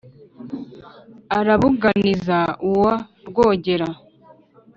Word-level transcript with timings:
arabúganiriza 1.37 2.39
uwa 2.69 2.95
rwógéra 3.29 3.87